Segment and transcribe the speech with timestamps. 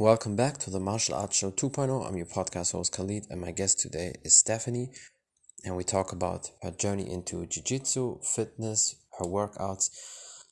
[0.00, 2.08] Welcome back to the Martial Arts Show 2.0.
[2.08, 4.88] I'm your podcast host Khalid, and my guest today is Stephanie.
[5.62, 9.90] And we talk about her journey into jiu jitsu, fitness, her workouts,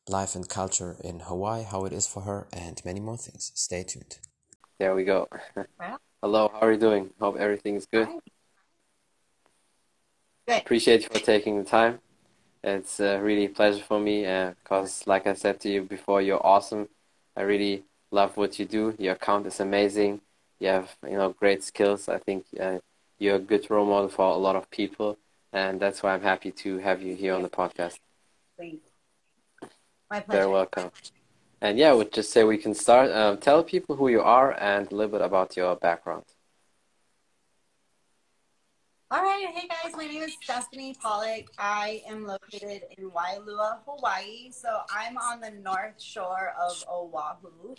[0.07, 3.51] life and culture in Hawaii, how it is for her, and many more things.
[3.55, 4.19] Stay tuned.
[4.79, 5.27] There we go.
[6.23, 7.09] Hello, how are you doing?
[7.19, 8.07] Hope everything is good.
[10.47, 10.61] Good.
[10.61, 12.01] Appreciate you for taking the time.
[12.63, 14.25] It's uh, really a pleasure for me
[14.63, 16.91] because, uh, like I said to you before, you're awesome.
[17.35, 18.95] I really love what you do.
[18.99, 20.21] Your account is amazing.
[20.61, 22.09] You have you know great skills.
[22.09, 22.79] I think uh,
[23.19, 25.19] you're a good role model for a lot of people,
[25.53, 27.99] and that's why I'm happy to have you here on the podcast.
[28.57, 28.89] Thanks.
[30.11, 30.43] My pleasure.
[30.43, 30.91] Very welcome.
[31.61, 33.11] And yeah, I would just say we can start.
[33.11, 36.25] Um, tell people who you are and a little bit about your background.
[39.11, 39.47] All right.
[39.55, 41.47] Hey guys, my name is Stephanie Pollock.
[41.59, 44.51] I am located in Waialua, Hawaii.
[44.51, 47.75] So I'm on the north shore of Oahu.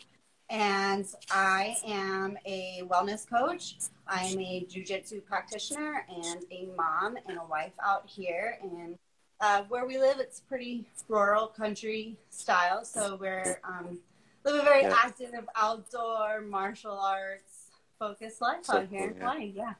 [0.50, 3.75] And I am a wellness coach.
[4.08, 8.58] I'm a jujitsu practitioner and a mom and a wife out here.
[8.64, 8.97] And
[9.42, 12.83] uh, where we live, it's pretty rural country style.
[12.83, 14.00] So we're um,
[14.44, 14.95] live a very Yeah.
[14.97, 17.67] active outdoor martial arts
[18.00, 19.20] focused life So out here in yeah.
[19.20, 19.53] Hawaii.
[19.55, 19.73] Yeah.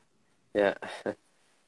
[0.54, 0.74] Yeah.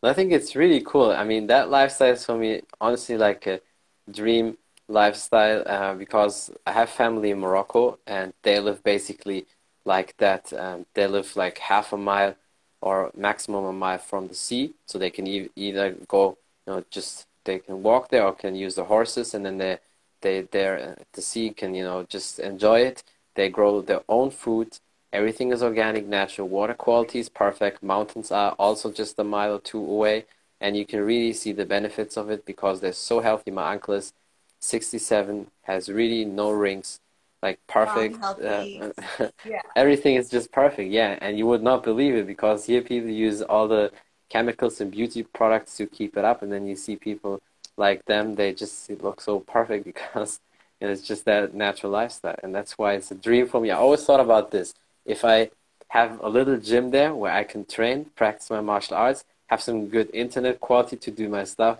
[0.03, 1.11] I think it's really cool.
[1.11, 3.61] I mean, that lifestyle is for me honestly like a
[4.09, 4.57] dream
[4.91, 9.45] lifestyle uh, because I have family in Morocco and they live basically
[9.85, 10.53] like that.
[10.53, 12.35] Um, they live like half a mile
[12.81, 16.83] or maximum a mile from the sea, so they can e either go, you know,
[16.89, 19.79] just they can walk there or can use the horses, and then they
[20.21, 23.03] they they're at the sea can you know just enjoy it.
[23.35, 24.79] They grow their own food.
[25.13, 26.47] Everything is organic, natural.
[26.47, 27.83] Water quality is perfect.
[27.83, 30.25] Mountains are also just a mile or two away,
[30.59, 33.51] and you can really see the benefits of it because they're so healthy.
[33.51, 34.13] My uncle is
[34.61, 36.99] 67, has really no rings,
[37.41, 38.17] like perfect.
[38.17, 38.79] healthy.
[39.19, 39.61] uh, Yeah.
[39.75, 41.17] everything is just perfect, yeah.
[41.21, 43.91] And you would not believe it because here people use all the
[44.29, 47.41] chemicals and beauty products to keep it up, and then you see people
[47.77, 50.39] like them, they just look so perfect because
[50.79, 53.71] you know, it's just that natural lifestyle, and that's why it's a dream for me.
[53.71, 54.73] I always thought about this.
[55.05, 55.49] If I
[55.89, 59.87] have a little gym there where I can train, practice my martial arts, have some
[59.89, 61.79] good internet quality to do my stuff,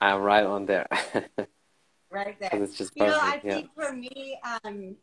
[0.00, 0.88] I'm right on there.
[2.12, 2.50] right there.
[2.52, 3.54] it's just You know, I yeah.
[3.54, 4.96] think for me, um,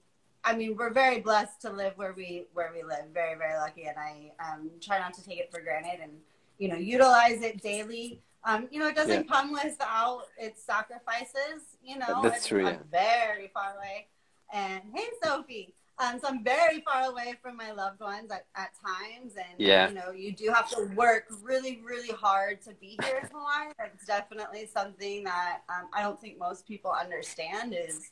[0.43, 3.05] I mean, we're very blessed to live where we where we live.
[3.13, 6.13] Very, very lucky, and I um, try not to take it for granted, and
[6.57, 8.21] you know, utilize it daily.
[8.45, 11.77] Um, you know, it doesn't come without its sacrifices.
[11.83, 12.77] You know, That's true, yeah.
[12.91, 14.07] very far away.
[14.53, 15.73] And hey, Sophie.
[15.99, 19.89] Um, so I'm very far away from my loved ones at, at times, and Yeah.
[19.89, 23.73] you know, you do have to work really, really hard to be here in Hawaii.
[23.77, 28.11] That's definitely something that um, I don't think most people understand is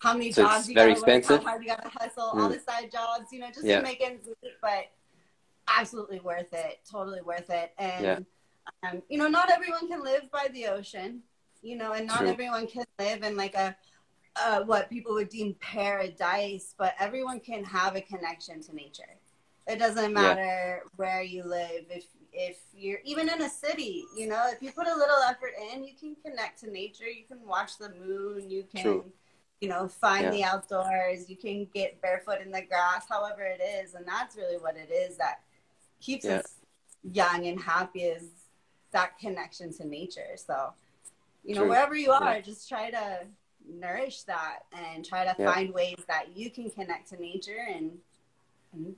[0.00, 2.48] how many So it's jobs you very gotta work, how hard you gotta hustle, all
[2.48, 2.54] Mm.
[2.54, 3.78] the side jobs, you know, just Yeah.
[3.78, 4.52] to make ends meet.
[4.62, 4.86] But
[5.68, 7.74] absolutely worth it, totally worth it.
[7.78, 8.18] And Yeah.
[8.90, 11.22] um, you know, not everyone can live by the ocean,
[11.62, 12.28] you know, and not True.
[12.28, 13.76] everyone can live in like a
[14.44, 19.16] uh, what people would deem paradise, but everyone can have a connection to nature.
[19.66, 21.84] It doesn't matter where you live.
[21.90, 25.52] If if you're even in a city, you know, if you put a little effort
[25.72, 27.06] in, you can connect to nature.
[27.06, 28.48] You can watch the moon.
[28.48, 29.04] You can, True.
[29.60, 30.30] you know, find Yeah.
[30.30, 31.28] the outdoors.
[31.28, 34.90] You can get barefoot in the grass, however it is, and that's really what it
[34.90, 35.40] is that
[36.00, 36.36] keeps Yeah.
[36.36, 36.54] us
[37.02, 38.24] young and happy is
[38.92, 40.36] that connection to nature.
[40.36, 40.72] So,
[41.44, 41.70] you know, True.
[41.70, 42.40] wherever you are, Yeah.
[42.40, 43.26] just try to
[43.68, 45.54] nourish that and try to Yeah.
[45.54, 47.98] find ways that you can connect to nature and,
[48.72, 48.94] and.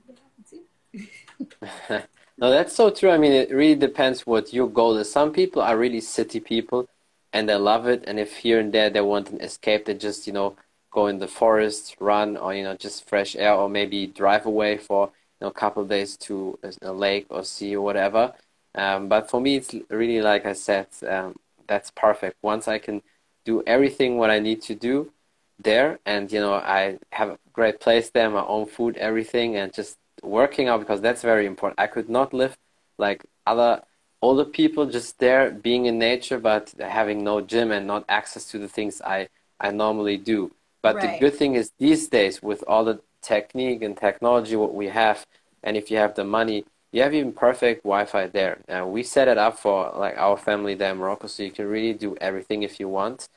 [2.37, 3.11] No, that's so true.
[3.11, 5.11] I mean, it really depends what your goal is.
[5.11, 6.89] Some people are really city people
[7.33, 8.03] and they love it.
[8.07, 10.55] And if here and there they want an escape, they just, you know,
[10.91, 14.77] go in the forest, run, or, you know, just fresh air, or maybe drive away
[14.77, 15.07] for,
[15.39, 18.33] you know, a couple of days to a, a lake or sea or whatever.
[18.73, 21.35] Um, but for me, it's really, like I said, um,
[21.67, 22.37] that's perfect.
[22.41, 23.03] Once I can
[23.45, 25.11] do everything what I need to do
[25.59, 29.73] there, and, you know, I have a great place there, my own food, everything, and
[29.73, 31.79] just working out because that's very important.
[31.79, 32.57] I could not live
[32.97, 33.83] like other
[34.21, 38.59] older people just there being in nature but having no gym and not access to
[38.59, 39.27] the things I,
[39.59, 40.51] I normally do.
[40.83, 44.87] But the good thing is these days with all the technique and technology what we
[44.87, 45.25] have
[45.63, 48.59] and if you have the money you have even perfect Wi-Fi there.
[48.67, 51.67] Uh, we set it up for like our family there in Morocco so you can
[51.67, 53.29] really do everything if you want.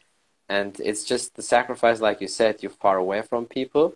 [0.48, 3.94] And it's just the sacrifice like you said you're far away from people.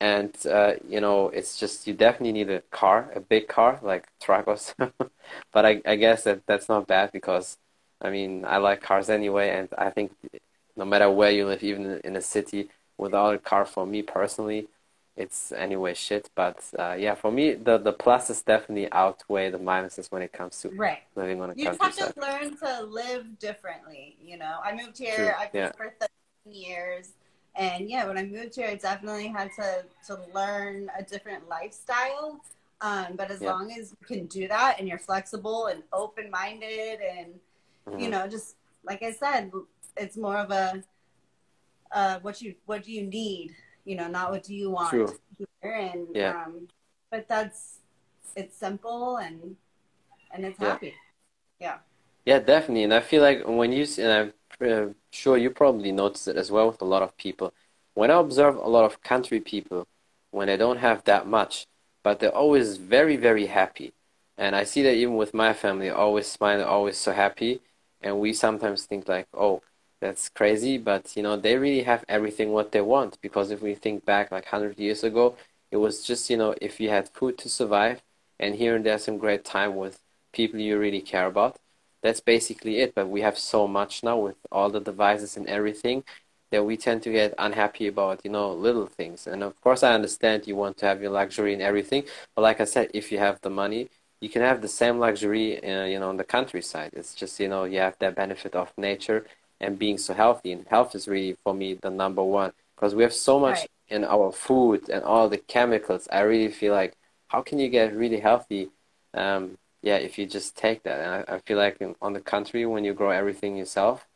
[0.00, 4.06] And uh, you know it's just you definitely need a car a big car like
[4.20, 4.92] truck or so
[5.52, 7.58] but I, I guess that that's not bad because
[8.00, 9.50] i mean i like cars anyway.
[9.50, 10.12] And i think
[10.76, 14.68] no matter where you live even in a city without a car for me personally
[15.16, 16.30] it's anyway shit.
[16.34, 20.60] But uh, yeah, for me, the the pluses definitely outweigh the minuses when it comes
[20.62, 21.00] to Right.
[21.16, 22.14] living on a You just countryside.
[22.14, 24.16] have to learn to live differently.
[24.22, 25.14] You know, I moved here.
[25.14, 25.72] True, I've yeah.
[25.76, 25.94] been for
[26.44, 27.12] 13 years,
[27.56, 32.40] and yeah, when I moved here, I definitely had to to learn a different lifestyle.
[32.82, 33.52] Um, but as Yeah.
[33.52, 37.34] long as you can do that, and you're flexible and open minded, and
[37.98, 38.10] you Mhm.
[38.12, 39.50] know, just like I said,
[39.96, 40.82] it's more of a
[41.92, 43.54] uh, what you what do you need,
[43.84, 45.18] you know, not what do you want True.
[45.38, 46.44] here, and Yeah.
[46.44, 46.68] um,
[47.10, 47.78] but that's
[48.36, 49.56] it's simple and
[50.32, 50.72] and it's Yeah.
[50.72, 50.94] happy.
[51.60, 51.78] Yeah.
[52.24, 52.84] Yeah, definitely.
[52.84, 54.32] And I feel like when you, s- and I'm
[54.90, 57.52] uh, sure you probably notice it as well with a lot of people.
[57.94, 59.86] When I observe a lot of country people,
[60.30, 61.66] when they don't have that much,
[62.02, 63.92] but they're always very, very happy.
[64.38, 67.60] And I see that even with my family, always smiling, always so happy.
[68.00, 69.62] And we sometimes think like, oh,
[70.00, 70.78] that's crazy.
[70.78, 73.18] But, you know, they really have everything what they want.
[73.20, 75.36] Because if we think back like 100 years ago,
[75.70, 78.02] it was just, you know, if you had food to survive
[78.38, 80.00] and here and there some great time with
[80.32, 81.58] people you really care about
[82.02, 82.94] that's basically it.
[82.94, 86.04] But we have so much now with all the devices and everything
[86.50, 89.26] that we tend to get unhappy about, you know, little things.
[89.26, 92.04] And of course, I understand you want to have your luxury and everything.
[92.34, 93.88] But like I said, if you have the money,
[94.20, 96.90] you can have the same luxury, uh, you know, on the countryside.
[96.94, 99.26] It's just, you know, you have that benefit of nature
[99.60, 100.52] and being so healthy.
[100.52, 103.70] And health is really, for me, the number one because we have so much Right.
[103.88, 106.08] in our food and all the chemicals.
[106.10, 106.96] I really feel like,
[107.28, 108.70] how can you get really healthy?
[109.12, 111.00] Um, yeah, if you just take that.
[111.00, 114.06] And I, I feel like in, on the country, when you grow everything yourself,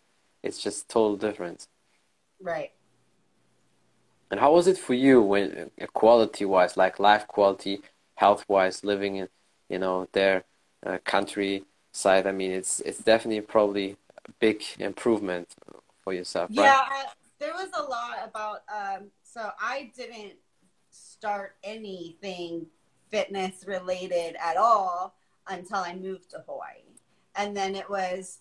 [0.43, 1.69] it's just total difference.
[2.41, 2.73] Right.
[4.31, 7.81] And how was it for you when uh, quality wise, like life quality,
[8.17, 9.29] health wise, living in,
[9.69, 10.45] you know, their
[10.85, 12.27] uh, countryside?
[12.27, 13.97] I mean, it's it's definitely probably
[14.41, 15.55] big improvement
[16.03, 16.65] for yourself, right?
[16.65, 17.07] Yeah, I,
[17.39, 18.59] there was a lot about.
[18.73, 20.35] Um, so I didn't
[20.91, 22.67] start anything
[23.11, 25.15] fitness related at all
[25.49, 26.83] until I moved to Hawaii,
[27.37, 28.41] and then it was,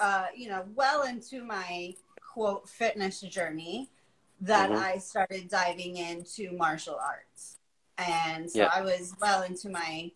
[0.00, 1.94] uh, you know, well into my
[2.32, 3.90] quote fitness journey
[4.40, 4.82] that Mhm.
[4.82, 7.58] I started diving into martial arts,
[7.98, 8.70] and so Yeah.
[8.72, 10.12] I was well into my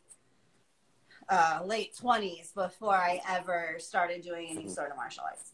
[1.28, 5.52] uh, late 20s before I ever started doing any sort of martial arts.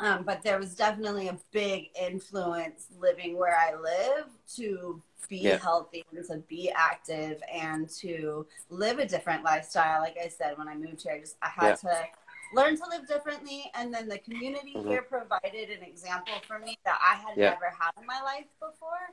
[0.00, 4.26] Um, but there was definitely a big influence living where I live
[4.56, 5.58] to be Yeah.
[5.58, 10.00] healthy and to be active and to live a different lifestyle.
[10.00, 12.08] Like I said, when I moved here, I just I had to
[12.52, 13.70] learn to live differently.
[13.74, 14.88] And then the community Mhm.
[14.88, 17.50] here provided an example for me that I had Yeah.
[17.50, 19.10] never had in my life before.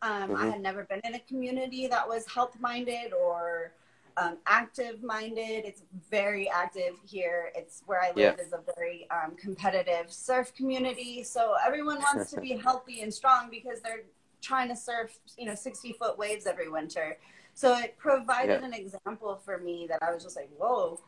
[0.00, 0.50] Um, I Mhm.
[0.52, 3.72] had never been in a community that was health minded or
[4.16, 5.64] um, active minded.
[5.64, 7.52] It's very active here.
[7.54, 11.22] It's where I live is a very um, competitive surf community.
[11.22, 14.02] So everyone wants to be healthy and strong because they're
[14.40, 17.18] trying to surf, you know, 60 foot waves every winter.
[17.54, 18.66] So it provided Yeah.
[18.66, 21.00] an example for me that I was just like, whoa,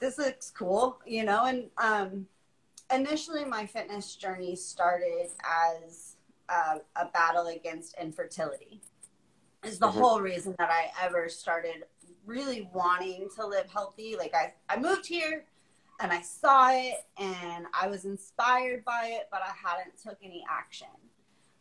[0.00, 1.44] this looks cool, you know?
[1.44, 2.26] And um,
[2.92, 6.16] initially, my fitness journey started as
[6.48, 8.80] uh, a battle against infertility.
[9.66, 9.92] Is the Mhm.
[10.00, 11.86] whole reason that I ever started
[12.24, 14.16] really wanting to live healthy.
[14.16, 15.44] Like I, I moved here
[16.00, 20.44] and I saw it and I was inspired by it, but I hadn't took any
[20.48, 20.88] action.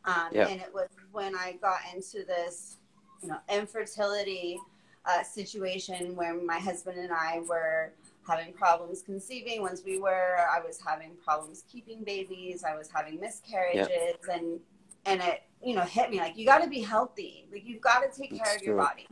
[0.06, 0.48] Um, Yeah.
[0.48, 2.78] And it was when I got into this,
[3.22, 4.60] you know, infertility
[5.06, 7.94] uh, situation where my husband and I were
[8.28, 9.62] having problems conceiving.
[9.62, 12.64] Once we were, I was having problems keeping babies.
[12.64, 14.60] I was having miscarriages, and
[15.06, 17.48] and it you know hit me like you got to be healthy.
[17.52, 18.84] Like you've got to take care It's of your true.
[18.84, 19.08] body.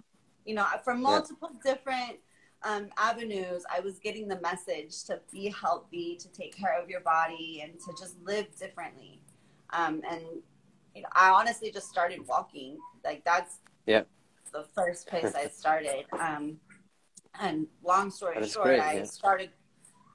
[0.45, 2.17] You know, from multiple different
[2.63, 6.99] um, avenues, I was getting the message to be healthy, to take care of your
[7.01, 9.21] body, and to just live differently.
[9.71, 10.21] Um, and
[10.95, 12.77] you know, I honestly just started walking.
[13.03, 14.03] Like that's Yeah.
[14.51, 16.05] the first place I started.
[16.19, 16.59] Um,
[17.39, 19.03] and long story short, great, I yeah.
[19.05, 19.49] started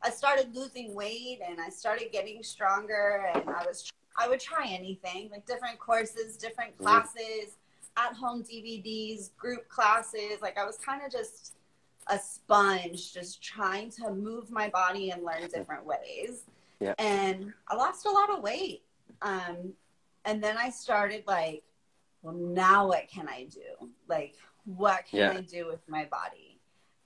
[0.03, 4.67] I started losing weight and I started getting stronger and I was I would try
[4.67, 6.83] anything, like different courses, different Mhm.
[6.83, 7.57] classes,
[7.97, 10.41] at home DVDs, group classes.
[10.43, 11.55] Like I was kind of just
[12.09, 16.45] a sponge, just trying to move my body and learn different ways.
[16.81, 16.95] Yeah.
[16.99, 18.83] And I lost a lot of weight.
[19.23, 19.75] Um,
[20.25, 21.65] and then I started like,
[22.23, 23.91] well, now what can I do?
[24.09, 25.33] Like, what can Yeah.
[25.33, 26.48] I do with my body?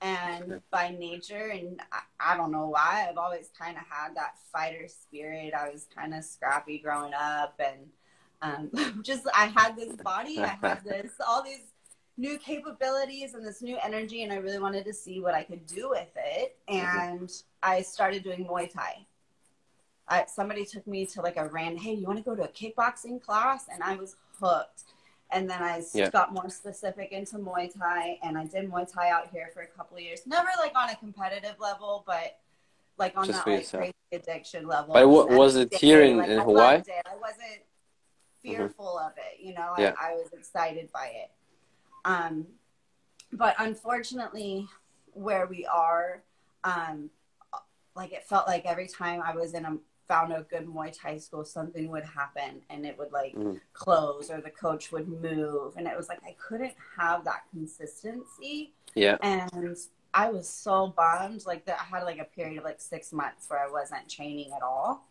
[0.03, 4.35] And by nature, and I, I don't know why, I've always kind of had that
[4.51, 5.53] fighter spirit.
[5.53, 7.87] I was kind of scrappy growing up, and
[8.41, 11.71] um, just I had this body, I had this, all these
[12.17, 15.65] new capabilities and this new energy, and I really wanted to see what I could
[15.65, 16.57] do with it.
[16.67, 17.31] And
[17.63, 19.05] I started doing Muay Thai.
[20.09, 22.49] I, somebody took me to like a random, hey, you want to go to a
[22.49, 23.67] kickboxing class?
[23.71, 24.83] And I was hooked.
[25.33, 26.09] And then I Yeah.
[26.09, 29.67] got more specific into Muay Thai, and I did Muay Thai out here for a
[29.67, 30.25] couple of years.
[30.25, 32.39] Never like on a competitive level, but
[32.97, 34.93] like on Just that like crazy addiction level.
[34.93, 36.77] But Just was it here in- like, in I Hawaii?
[36.77, 37.07] it.
[37.07, 37.61] I wasn't
[38.41, 39.73] fearful of it, you know.
[39.77, 39.93] Yeah.
[39.99, 41.31] I, I was excited by it.
[42.05, 42.47] Um,
[43.31, 44.67] but unfortunately,
[45.13, 46.21] where we are,
[46.63, 47.09] um,
[47.95, 51.17] like it felt like every time I was in a found a good Muay Thai
[51.17, 53.59] school, something would happen and it would like Mhm.
[53.73, 58.73] close or the coach would move, and it was like I couldn't have that consistency,
[58.95, 59.17] Yeah.
[59.21, 59.77] and
[60.13, 61.45] I was so bummed.
[61.45, 64.51] Like that, I had like a period of like six months where I wasn't training
[64.53, 65.07] at all.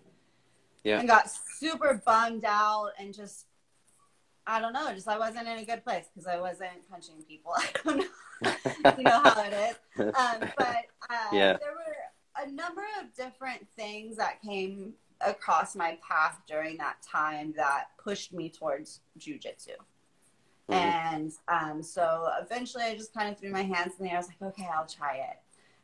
[0.85, 0.99] Yeah.
[0.99, 3.47] And got super bummed out and just
[4.45, 7.53] I don't know, just I wasn't in a good place because I wasn't punching people.
[7.57, 8.05] I don't know.
[8.99, 9.77] you know how it is.
[10.17, 11.59] Um, but uh, Yeah.
[11.59, 11.75] there
[12.41, 18.33] a number of different things that came across my path during that time that pushed
[18.33, 19.77] me towards jujitsu.
[20.69, 20.75] Mhm.
[20.75, 24.17] And um, so eventually I just kind of threw my hands in the air.
[24.17, 25.39] I was like, okay, I'll try it.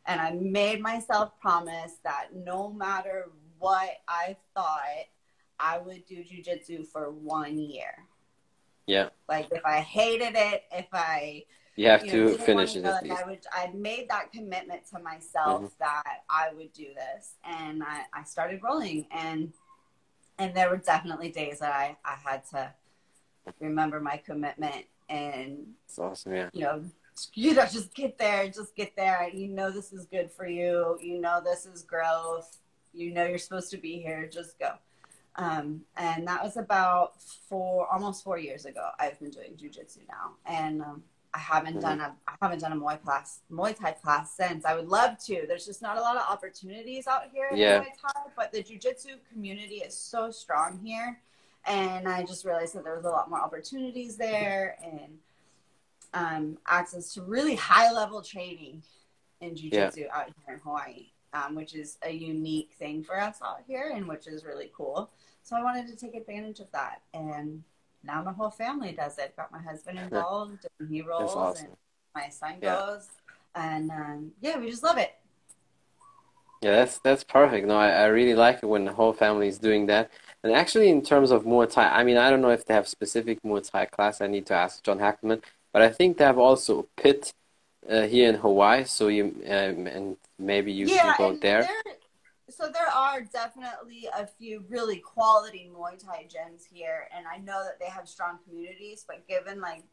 [0.06, 5.06] And I made myself promise that no matter what I thought,
[5.60, 8.06] I would do jujitsu for one year.
[8.86, 9.10] Yeah.
[9.28, 11.44] Like if I hated it, if I
[11.78, 13.08] You have you know, to finish it like.
[13.08, 13.46] I would.
[13.52, 15.78] I made that commitment to myself Mhm.
[15.78, 19.52] that I would do this, and I, I started rolling, and
[20.38, 22.74] and there were definitely days that I I had to
[23.60, 26.34] remember my commitment, and It's awesome.
[26.34, 26.50] Yeah.
[26.52, 26.84] you know,
[27.34, 29.28] you know, just get there, just get there.
[29.32, 30.98] You know, this is good for you.
[31.00, 32.58] You know, this is growth.
[32.92, 34.26] You know, you're supposed to be here.
[34.26, 34.72] Just go.
[35.36, 38.90] Um, and that was about four, almost four years ago.
[38.98, 41.04] I've been doing jujitsu now, and um,
[41.34, 44.64] I haven't done a, I haven't done a Muay class, Muay Thai class since.
[44.64, 45.44] I would love to.
[45.46, 47.80] There's just not a lot of opportunities out here in Yeah.
[47.80, 51.20] Muay Thai, but the jujitsu community is so strong here,
[51.66, 55.18] and I just realized that there was a lot more opportunities there, and
[56.14, 58.82] um, access to really high level training
[59.40, 63.60] in jujitsu out here in Hawaii, um, which is a unique thing for us out
[63.66, 65.10] here and which is really cool.
[65.42, 67.02] So I wanted to take advantage of that.
[67.14, 67.62] And
[68.02, 69.36] now my whole family does it.
[69.36, 71.66] Got my husband involved and he rolls awesome.
[71.66, 71.76] and
[72.14, 72.76] my son Yeah.
[72.76, 73.08] goes.
[73.54, 75.14] And um, yeah, we just love it.
[76.62, 77.66] Yeah, that's that's perfect.
[77.66, 80.10] No, I, I really like it when the whole family is doing that.
[80.42, 82.88] And actually, in terms of Muay Thai, I mean, I don't know if they have
[82.88, 84.20] specific Muay Thai class.
[84.20, 85.42] I need to ask John Hackleman.
[85.72, 87.32] But I think they have also a pit
[87.88, 88.84] uh, here in Hawaii.
[88.84, 91.68] So you um, and maybe you yeah, can go there.
[92.50, 97.62] So there are definitely a few really quality Muay Thai gyms here, and I know
[97.64, 99.04] that they have strong communities.
[99.06, 99.84] But given like,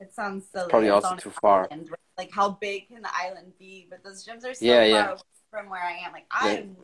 [0.00, 0.70] it sounds silly.
[0.70, 1.68] Probably also too far.
[1.70, 1.98] island, right?
[2.18, 3.86] Like how big can the island be?
[3.90, 5.10] But those gyms are so Yeah, far yeah.
[5.10, 5.20] away
[5.50, 6.12] from where I am.
[6.12, 6.76] Like I'm,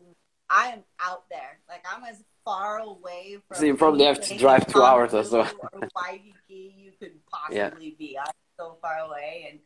[0.49, 1.59] I am out there.
[1.67, 3.57] Like I'm as far away from.
[3.57, 5.41] So you probably have to drive two hours or so.
[5.41, 8.17] Or Waikiki, you could possibly be.
[8.17, 9.59] I'm so far away, and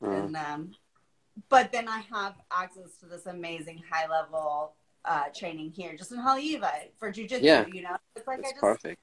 [0.00, 0.26] Mm.
[0.26, 0.70] and um,
[1.48, 4.72] but then I have access to this amazing high level
[5.04, 7.42] uh, training here, just in Haleiwa for jujitsu.
[7.42, 7.66] Yeah.
[7.66, 9.00] You know, it's like That's I just perfect.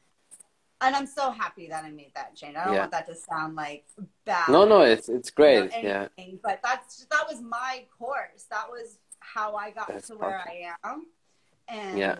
[0.82, 2.56] and I'm so happy that I made that change.
[2.58, 2.80] I don't Yeah.
[2.82, 3.86] want that to sound like
[4.25, 4.50] bad.
[4.50, 5.72] No, no, it's it's great.
[5.82, 6.08] Yeah,
[6.44, 8.46] but that's that was my course.
[8.50, 11.08] That was how I got That's to where I am,
[11.68, 12.18] and Yeah.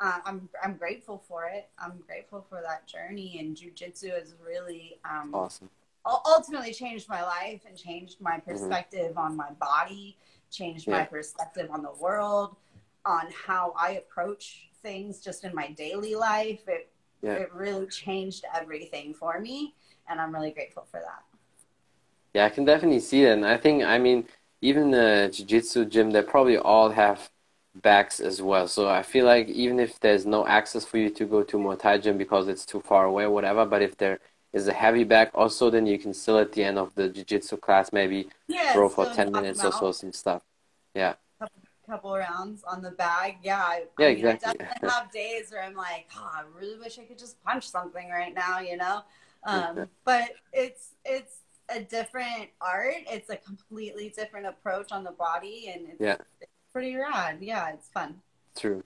[0.00, 1.68] uh, I'm I'm grateful for it.
[1.78, 5.68] I'm grateful for that journey, and jujitsu is really um, awesome.
[6.04, 10.16] Ul- ultimately changed my life and changed my perspective on my body,
[10.50, 11.14] changed my Mm-hmm.
[11.14, 12.56] Perspective on the world,
[13.04, 16.60] on how I approach things just in my daily life.
[16.68, 16.90] It
[17.22, 17.34] Yeah.
[17.34, 19.74] it really changed everything for me,
[20.08, 21.22] and I'm really grateful for that.
[22.34, 23.32] Yeah, I can definitely see that.
[23.32, 24.28] And I think, I mean,
[24.60, 27.30] even the jiu-jitsu gym, they probably all have
[27.82, 28.68] backs as well.
[28.68, 31.78] So I feel like even if there's no access for you to go to Muay
[31.78, 34.20] Thai gym because it's too far away or whatever, but if there
[34.58, 37.56] is a heavy bag also, then you can still at the end of the jiu-jitsu
[37.58, 40.42] class maybe Yeah, throw for 10 minutes or so some stuff.
[40.94, 41.14] Yeah.
[41.88, 43.36] couple rounds on the bag.
[43.42, 44.56] Yeah, I, Yeah, I mean, exactly.
[44.60, 47.68] I definitely have days where I'm like, oh, I really wish I could just punch
[47.68, 49.02] something right now, you know.
[49.44, 51.36] Um, but it's it's
[51.70, 52.94] a different art.
[53.10, 56.16] It's a completely different approach on the body, and it's, Yeah.
[56.40, 57.38] it's pretty rad.
[57.40, 58.20] Yeah, it's fun.
[58.56, 58.82] True.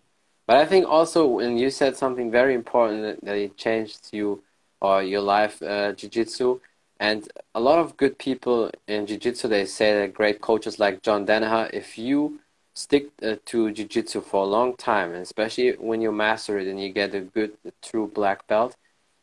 [0.47, 4.43] But I think also when you said something very important that, that it changed you
[4.83, 6.61] or your life, uh, jiu-jitsu,
[6.99, 11.25] and a lot of good people in jiu-jitsu, they say that great coaches like John
[11.27, 12.41] Danaher, if you
[12.75, 16.81] stick uh, to jiu-jitsu for a long time, and especially when you master it and
[16.83, 18.77] you get a good, true black belt,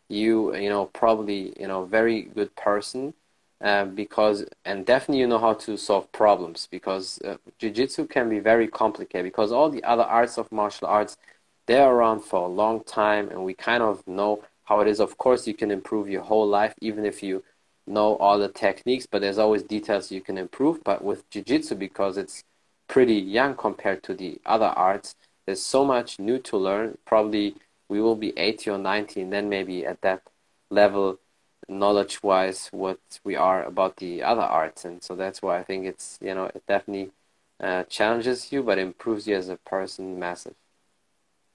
[0.08, 3.13] you, you know, probably, you know, very good person
[3.62, 8.39] uh, because and definitely you know how to solve problems because uh, jiu-jitsu can be
[8.39, 11.18] very complicated because all the other arts of martial arts
[11.66, 14.99] they're around for a long time and we kind of know how it is.
[14.99, 17.43] Of course, you can improve your whole life, even if you
[17.88, 20.83] know all the techniques, but there's always details you can improve.
[20.83, 22.43] But with jiu-jitsu, because it's
[22.88, 26.99] pretty young compared to the other arts, there's so much new to learn.
[27.05, 27.55] Probably
[27.89, 30.21] we will be 80 or 90, and then maybe at that
[30.69, 31.19] level,
[31.67, 34.85] knowledge-wise, what we are about the other arts.
[34.85, 37.11] And so that's why I think it's, you know, it definitely
[37.59, 40.53] uh, challenges you, but improves you as a person massive.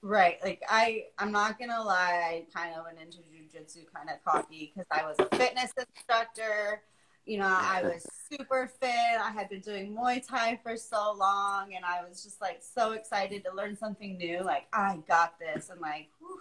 [0.05, 0.37] Right.
[0.43, 2.45] Like I, I'm not gonna lie.
[2.45, 6.83] I kind of went into jujitsu kind of cocky because I was a fitness instructor.
[7.25, 8.91] You know, I was super fit.
[8.91, 12.91] I had been doing Muay Thai for so long, and I was just like so
[12.91, 14.43] excited to learn something new.
[14.43, 16.37] Like I got this, and like, whew,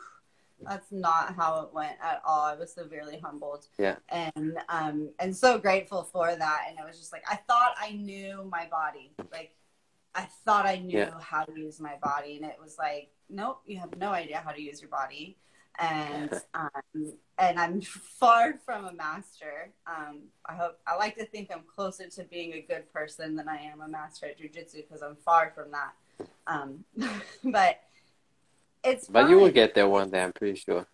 [0.61, 2.45] that's not how it went at all.
[2.45, 3.67] I was severely humbled.
[3.79, 3.97] Yeah.
[4.11, 6.67] And um, and so grateful for that.
[6.69, 9.15] And it was just like I thought I knew my body.
[9.33, 9.55] Like
[10.15, 11.19] I thought I knew Yeah.
[11.19, 14.53] how to use my body, and it was like, nope, you have no idea how
[14.53, 15.37] to use your body,
[15.79, 19.71] and um, and I'm far from a master.
[19.87, 23.49] Um, I hope I like to think I'm closer to being a good person than
[23.49, 25.93] I am a master at jujitsu because I'm far from that.
[26.47, 26.85] Um,
[27.45, 27.81] but
[28.85, 30.87] it's But you will get there one day, I'm pretty sure.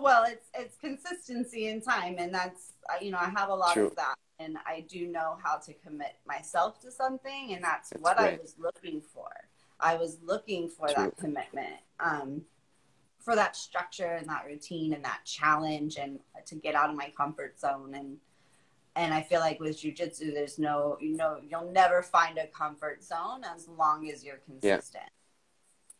[0.00, 3.86] well it's it's consistency in time and that's you know i have a lot True.
[3.86, 8.02] of that and i do know how to commit myself to something and that's, That's
[8.02, 9.28] what i was looking for
[9.80, 11.04] i was looking for True.
[11.04, 12.42] that commitment um,
[13.18, 17.12] for that structure and that routine and that challenge and to get out of my
[17.16, 18.16] comfort zone and
[18.96, 23.02] and i feel like with jujitsu there's no you know you'll never find a comfort
[23.02, 25.04] zone as long as you're consistent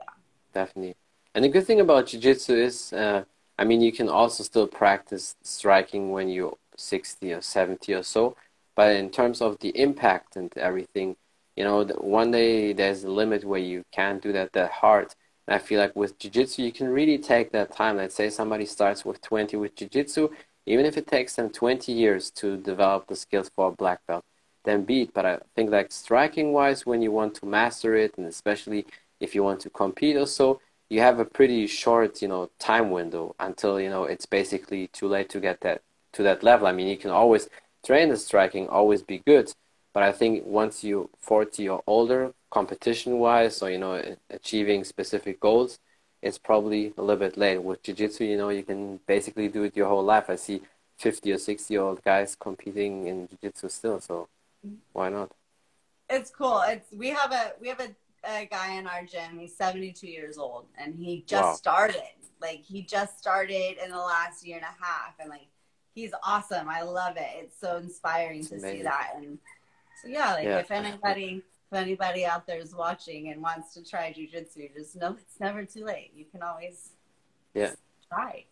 [0.01, 0.07] Yeah,
[0.53, 0.95] Definitely.
[1.35, 3.25] And the good thing about jiu-jitsu is, uh,
[3.59, 8.37] I mean, you can also still practice striking when you're 60 or 70 or so.
[8.77, 11.17] But in terms of the impact and everything,
[11.57, 15.15] you know, one day there's a limit where you can't do that that hard.
[15.47, 17.97] And I feel like with jiu-jitsu, you can really take that time.
[17.97, 20.31] Let's say somebody starts with 20 with jiu-jitsu,
[20.67, 24.25] even if it takes them 20 years to develop the skills for a black belt,
[24.65, 25.13] then beat.
[25.13, 28.87] But I think like striking-wise, when you want to master it, and especially
[29.21, 32.91] if you want to compete or so, you have a pretty short, you know, time
[32.91, 36.67] window until, you know, it's basically too late to get that to that level.
[36.67, 37.49] I mean, you can always
[37.85, 39.53] train the striking, always be good,
[39.95, 45.81] but I think once you're 40 or older, competition-wise, or, you know, achieving specific goals,
[46.23, 47.59] it's probably a little bit late.
[47.59, 50.31] With jiu-jitsu, you know, you can basically do it your whole life.
[50.31, 50.63] I see
[50.99, 54.29] 50 or 60-year-old guys competing in jiu-jitsu still, so
[54.93, 55.33] why not?
[56.09, 57.95] it's cool it's we have a we have a,
[58.29, 61.57] a guy in our gym he's 72 years old and he just Wow.
[61.57, 62.03] started
[62.41, 65.49] like he just started in the last year and a half and like
[65.95, 69.39] he's awesome i love it it's so inspiring It's to see that and
[70.05, 70.59] so yeah like Yeah.
[70.59, 75.17] if anybody if anybody out there is watching and wants to try jujitsu just know
[75.21, 76.91] it's never too late you can always
[77.55, 77.75] Yeah.
[78.09, 78.45] try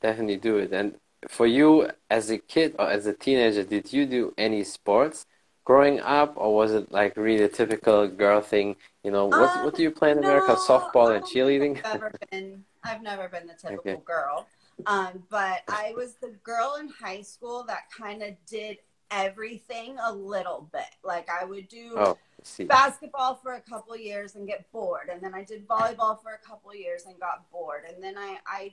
[0.00, 0.72] Definitely do it.
[0.72, 0.94] And
[1.28, 5.26] for you as a kid or as a teenager, did you do any sports
[5.64, 8.76] growing up, or was it like really a typical girl thing?
[9.02, 10.52] You know, what Um, what do you play in America?
[10.52, 11.78] Softball and cheerleading?
[11.84, 12.64] I've never been.
[12.84, 14.02] I've never been the typical Okay.
[14.06, 14.46] girl.
[14.86, 18.78] Um, but I was the girl in high school that kind of did
[19.10, 20.94] everything a little bit.
[21.02, 22.18] Like I would do Oh,
[22.60, 26.38] basketball for a couple years and get bored, and then I did volleyball for a
[26.46, 28.72] couple years and got bored, and then I I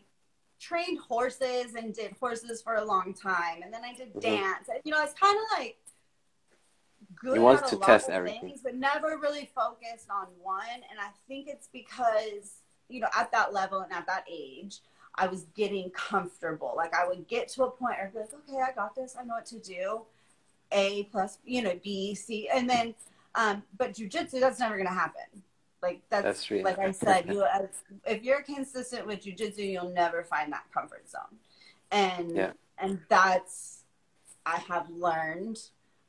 [0.60, 4.22] trained horses and did horses for a long time, and then I did Mhm.
[4.22, 4.70] dance.
[4.84, 5.78] You know, it's kind of like
[7.16, 8.42] good at a to lot test of everything.
[8.42, 10.84] things, but never really focused on one.
[10.90, 14.80] And I think it's because you know at that level and at that age.
[15.18, 16.74] I was getting comfortable.
[16.76, 19.16] Like I would get to a point where I'd be like, okay, I got this.
[19.18, 20.02] I know what to do.
[20.76, 22.94] A plus, you know, B, C, and then,
[23.34, 25.24] um, but jujitsu, that's never going to happen.
[25.82, 26.62] Like that's, That's true.
[26.64, 27.46] like I said, you
[28.06, 31.38] if you're consistent with jujitsu, you'll never find that comfort zone,
[31.92, 32.52] and Yeah.
[32.80, 33.84] and that's
[34.46, 35.60] I have learned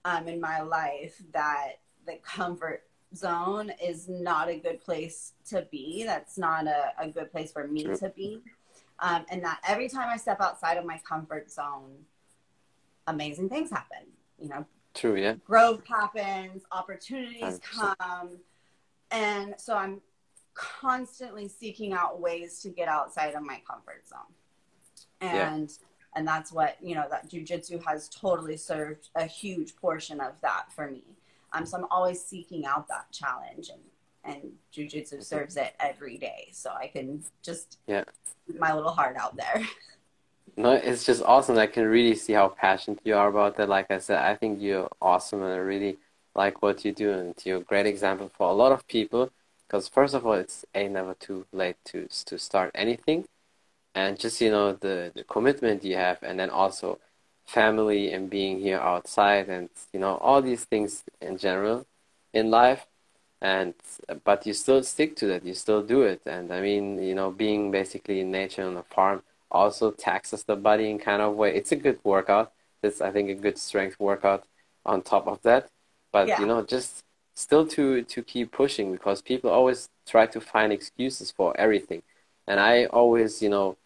[0.05, 1.73] um, in my life that
[2.07, 6.05] the comfort zone is not a good place to be.
[6.05, 7.97] That's not a, a good place for me True.
[7.99, 8.41] to be.
[9.01, 11.93] Um, and that every time I step outside of my comfort zone,
[13.07, 14.05] amazing things happen.
[14.39, 15.35] You know, True, yeah.
[15.45, 17.97] growth happens, opportunities 100%.
[17.99, 18.39] come.
[19.11, 20.01] And so I'm
[20.55, 24.19] constantly seeking out ways to get outside of my comfort zone.
[25.21, 25.53] Yeah.
[25.55, 25.71] And
[26.15, 30.73] and that's what, you know, that jujitsu has totally served a huge portion of that
[30.73, 31.05] for me.
[31.53, 33.81] Um, so I'm always seeking out that challenge and
[34.25, 36.49] and jujitsu serves it every day.
[36.53, 38.05] So I can just Yeah.
[38.59, 39.63] my little heart out there.
[40.57, 41.59] No, it's just awesome.
[41.59, 43.69] I can really see how passionate you are about that.
[43.69, 45.99] Like I said, I think you're awesome and I really
[46.35, 49.31] like what you do and you're a great example for a lot of people.
[49.67, 53.27] Because first of all, it's a never too late to to start anything.
[53.95, 56.99] and just you know the, the commitment you have and then also
[57.47, 61.87] family and being here outside and you know all these things in general
[62.35, 62.87] in life
[63.41, 63.75] and
[64.25, 67.31] but you still stick to that you still do it and i mean you know
[67.31, 69.23] being basically in nature on a farm
[69.57, 71.55] also taxes the body in kind of way.
[71.55, 72.53] It's a good workout.
[72.83, 74.45] It's i think a good strength workout
[74.85, 75.71] on top of that.
[76.13, 76.41] But Yeah.
[76.41, 81.31] you know just still to to keep pushing because people always try to find excuses
[81.31, 82.03] for everything.
[82.47, 83.77] And i always you know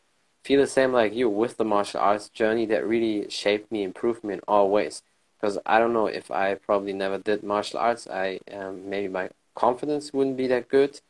[0.44, 4.24] feel the same like you with the martial arts journey that really shaped me improved
[4.24, 5.02] me in all ways.
[5.40, 8.06] Because i don't know if i probably never did martial arts.
[8.08, 11.00] I um, maybe my confidence wouldn't be that good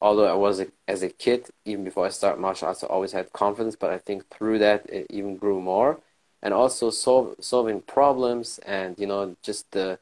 [0.00, 3.12] although i was a, as a kid even before i started martial arts i always
[3.12, 6.00] had confidence but i think through that it even grew more.
[6.42, 9.98] And also solve, solving problems and you know just the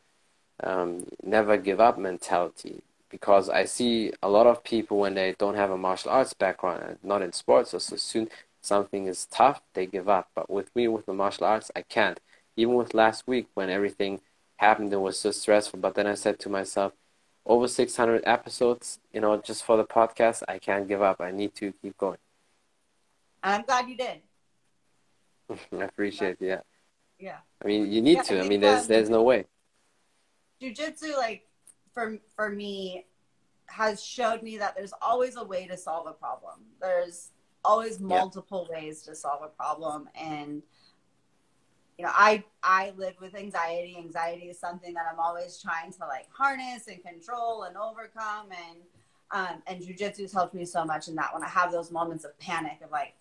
[0.63, 2.83] um, never give up mentality.
[3.11, 6.83] Because I see a lot of people when they don't have a martial arts background
[6.83, 8.29] and not in sports or so soon
[8.63, 10.29] something is tough they give up.
[10.35, 12.21] But with me with the martial arts I can't.
[12.57, 14.21] Even with last week when everything
[14.57, 16.93] happened it was so stressful but then I said to myself
[17.47, 21.55] over 600 episodes you know just for the podcast I can't give up I need
[21.57, 22.19] to keep going
[23.43, 24.23] I'm glad you did.
[25.73, 26.61] I appreciate it yeah
[27.19, 27.39] Yeah.
[27.63, 29.47] I mean you need Yeah, to I I mean there's um, there's no way
[30.61, 31.47] Jujitsu, like
[31.93, 33.07] for for me,
[33.67, 36.61] has showed me that there's always a way to solve a problem.
[36.81, 37.31] There's
[37.65, 38.07] always Yeah.
[38.09, 40.63] multiple ways to solve a problem, and
[41.99, 43.97] you know, I I live with anxiety.
[43.99, 48.79] Anxiety is something that I'm always trying to like harness and control and overcome, and
[49.31, 51.33] um, and jujitsu has helped me so much in that.
[51.33, 53.15] When I have those moments of panic of like,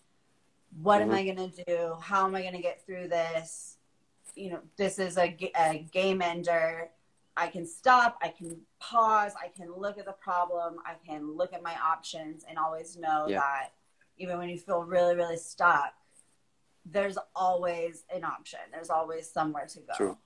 [0.82, 1.14] what am Mhm.
[1.14, 1.96] I gonna do?
[2.02, 3.78] How am I gonna get through this?
[4.36, 6.90] You know, this is a, a game ender.
[7.36, 11.54] I can stop, I can pause, I can look at the problem, I can look
[11.54, 13.40] at my options and always know Yeah.
[13.40, 13.70] that
[14.18, 15.94] even when you feel really, really stuck,
[16.86, 18.60] there's always an option.
[18.72, 19.94] There's always somewhere to go.
[19.96, 20.18] True.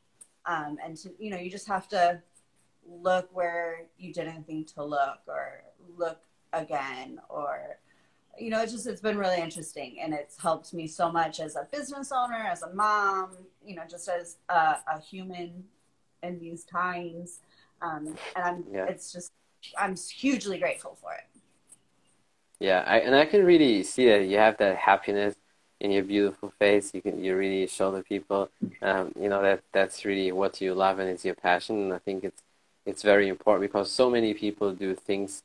[0.45, 2.21] Um, and to, you know, you just have to
[2.89, 5.63] look where you didn't think to look or
[5.97, 6.21] look
[6.53, 7.77] again or
[8.39, 11.55] you know, it's just it's been really interesting and it's helped me so much as
[11.55, 13.31] a business owner, as a mom,
[13.65, 15.63] you know, just as a, a human
[16.21, 17.39] in these times.
[17.81, 18.85] Um, and I'm Yeah.
[18.85, 19.31] it's just
[19.77, 21.25] I'm hugely grateful for it.
[22.59, 25.35] Yeah, I, and I can really see that you have that happiness
[25.79, 26.93] in your beautiful face.
[26.93, 28.49] You can you really show the people,
[28.81, 31.77] um, you know that that's really what you love and it's your passion.
[31.83, 32.41] And I think it's
[32.85, 35.43] it's very important because so many people do things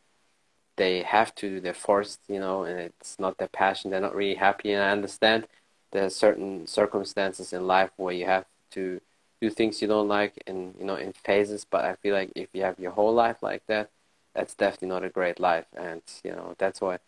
[0.77, 3.91] they have to, they're forced, you know, and it's not their passion.
[3.91, 4.73] They're not really happy.
[4.73, 5.47] And I understand
[5.93, 9.01] there are certain circumstances in life where you have to
[9.41, 11.67] do things you don't like and you know in phases.
[11.69, 13.91] But I feel like if you have your whole life like that,
[14.35, 15.67] that's definitely not a great life.
[15.77, 16.99] And you know that's why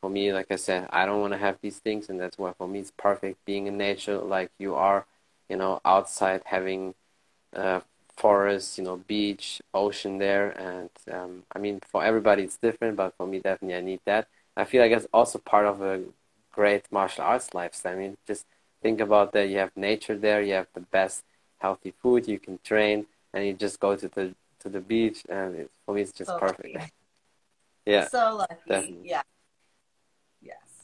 [0.00, 2.52] for me, like I said, I don't want to have these things, and that's why
[2.52, 5.06] for me it's perfect being in nature, like you are,
[5.48, 6.94] you know, outside having
[7.54, 7.80] uh,
[8.16, 13.14] forest, you know, beach, ocean there, and um, I mean, for everybody it's different, but
[13.16, 14.28] for me, definitely, I need that.
[14.56, 16.02] I feel like it's also part of a
[16.52, 17.92] great martial arts lifestyle.
[17.92, 18.46] I mean, just
[18.82, 19.48] think about that.
[19.48, 21.24] You have nature there, you have the best
[21.58, 25.54] healthy food, you can train, and you just go to the to the beach, and
[25.54, 26.92] it, for me, it's just So perfect.
[27.86, 28.08] Yeah.
[28.08, 28.56] So lucky.
[28.68, 29.10] definitely.
[29.10, 29.22] Yeah.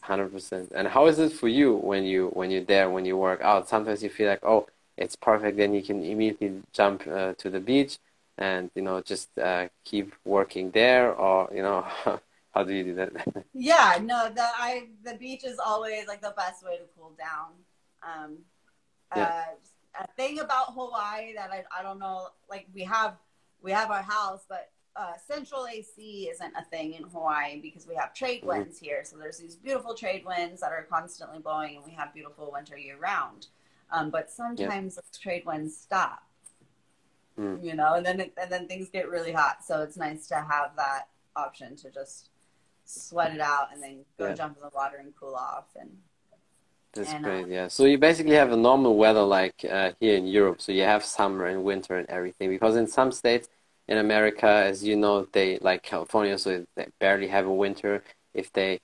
[0.02, 0.72] Hundred percent.
[0.74, 3.68] And how is it for you when you when you're there when you work out?
[3.68, 5.56] Sometimes you feel like, oh, it's perfect.
[5.56, 7.98] Then you can immediately jump uh, to the beach
[8.36, 11.86] and you know just uh, keep working there, or you know,
[12.54, 13.12] how do you do that?
[13.54, 17.52] Yeah, no, the I the beach is always like the best way to cool down.
[18.02, 18.38] Um,
[19.14, 19.28] Yeah.
[19.28, 23.16] uh, a thing about Hawaii that I, I don't know, like we have
[23.62, 27.94] we have our house, but uh, central AC isn't a thing in Hawaii because we
[27.94, 29.02] have trade winds here.
[29.04, 32.76] So there's these beautiful trade winds that are constantly blowing, and we have beautiful winter
[32.76, 33.46] year round.
[33.90, 36.22] Um, but sometimes those trade winds stop,
[37.38, 37.64] Mm.
[37.64, 39.64] you know, and then it, and then things get really hot.
[39.64, 42.28] So it's nice to have that option to just
[42.84, 44.34] sweat it out and then go Yeah.
[44.34, 45.74] jump in the water and cool off.
[45.74, 46.02] And
[46.94, 47.48] That's And, uh, great.
[47.48, 47.68] Yeah.
[47.68, 50.60] So you basically have a normal weather like uh, here in Europe.
[50.60, 52.50] So you have summer and winter and everything.
[52.50, 53.48] Because in some states
[53.92, 58.04] in America, as you know, they like California, so they barely have a winter.
[58.34, 58.80] If they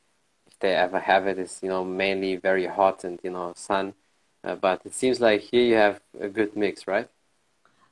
[0.47, 3.95] if they ever have it, it's you know mainly very hot and you know sun.
[4.45, 7.09] Uh, but it seems like here you have a good mix, right?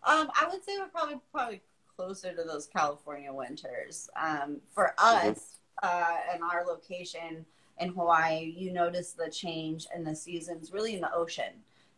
[0.05, 1.63] um, I would say we're probably probably
[1.97, 4.09] closer to those California winters.
[4.17, 5.37] Um, for Mhm.
[5.37, 7.45] us uh, and our location
[7.79, 11.53] in Hawaii, you notice the change in the seasons really in the ocean.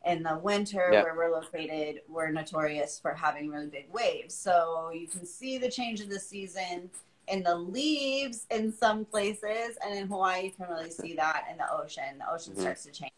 [0.09, 1.03] In the winter, Yeah.
[1.03, 4.35] where we're located, we're notorious for having really big waves.
[4.35, 6.91] So you can see the change of the season
[7.27, 11.59] in the leaves in some places, and in Hawaii you can really see that in
[11.59, 12.17] the ocean.
[12.19, 12.61] The ocean Mhm.
[12.61, 13.13] starts to change,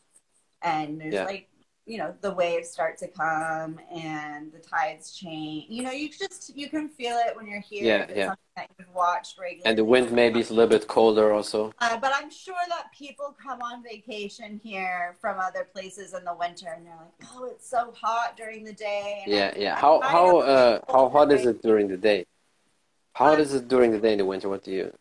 [0.63, 1.27] and there's Yeah.
[1.27, 1.49] like
[1.91, 5.67] you know the waves start to come and the tides change.
[5.69, 8.07] You know, you just you can feel it when you're here.
[8.09, 8.35] Yeah, yeah.
[8.57, 9.69] That you've watched regularly.
[9.69, 11.73] And the wind maybe is a little bit colder also.
[11.81, 16.35] Uh, but I'm sure that people come on vacation here from other places in the
[16.45, 19.75] winter, and they're like, "Oh, it's so hot during the day." And Yeah, I- yeah.
[19.75, 22.21] How how uh how hot is it during the day?
[23.15, 24.49] How hot is it during the day in the winter?
[24.49, 24.93] What do you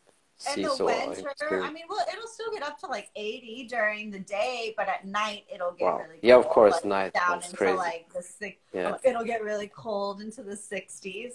[0.56, 4.20] In the winter, I mean, well, it'll still get up to like 80 during the
[4.20, 5.98] day, but at night it'll get Wow.
[5.98, 6.20] really cold.
[6.24, 7.14] Yeah, of course, like, night.
[7.14, 7.78] Down That's into crazy.
[7.78, 8.58] like the six.
[8.74, 8.96] Yeah.
[9.04, 11.34] It'll get really cold into the 60s.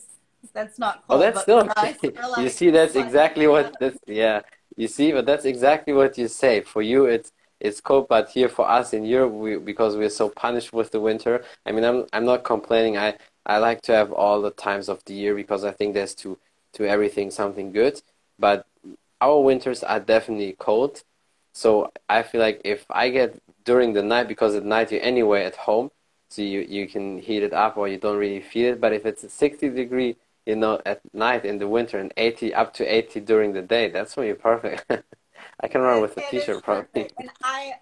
[0.55, 1.21] That's not oh, cold.
[1.21, 4.41] Oh, that's but still us, we're you see that's exactly what that's yeah.
[4.77, 6.61] You see, but that's exactly what you say.
[6.63, 10.29] For you it's it's cold, but here for us in Europe we because we're so
[10.31, 11.45] punished with the winter.
[11.67, 12.97] I mean I'm I'm not complaining.
[12.97, 16.15] I I like to have all the times of the year because I think there's
[16.17, 16.39] to
[16.75, 18.01] to everything something good.
[18.39, 18.67] But
[19.25, 21.03] our winters are definitely cold.
[21.53, 25.45] So I feel like if I get during the night because at night you're anyway
[25.45, 25.91] at home,
[26.29, 28.81] so you, you can heat it up or you don't really feel it.
[28.81, 32.55] But if it's a 60 degree, you know, at night in the winter and 80
[32.55, 34.85] up to 80 during the day, that's when you're perfect.
[35.61, 37.09] I can run with a t-shirt probably.
[37.19, 37.75] And I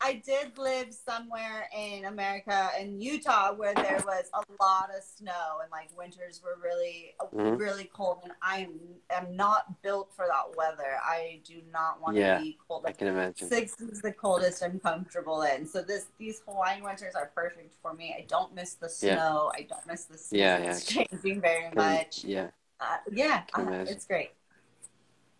[0.00, 5.58] I did live somewhere in America in Utah where there was a lot of snow
[5.62, 7.58] and like winters were really Mhm.
[7.58, 10.98] really cold and I am am not built for that weather.
[11.02, 12.84] I do not want Yeah, to be cold.
[12.86, 13.48] I can imagine.
[13.48, 15.66] six is the coldest I'm comfortable in.
[15.66, 18.14] So this these Hawaiian winters are perfect for me.
[18.16, 19.16] I don't miss the Yeah.
[19.16, 19.52] snow.
[19.54, 20.78] I don't miss the seasons Yeah, yeah.
[21.06, 22.24] changing very much.
[22.24, 22.50] yeah.
[22.80, 24.30] Uh, yeah, uh, it's great.